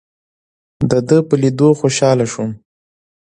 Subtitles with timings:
[0.91, 2.51] دده په لیدو خوشاله شوم.